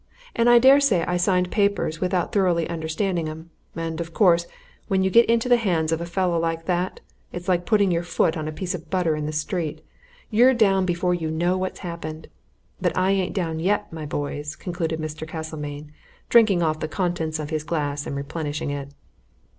[0.35, 3.51] And I dare say I signed papers without thoroughly understanding 'em.
[3.75, 4.47] And, of course,
[4.87, 8.01] when you get into the hands of a fellow like that, it's like putting your
[8.01, 9.85] foot on a piece of butter in the street
[10.31, 12.29] you're down before you know what's happened!
[12.81, 15.27] But I ain't down yet, my boys!" concluded Mr.
[15.27, 15.91] Castlemayne,
[16.29, 18.89] drinking off the contents of his glass, and replenishing it.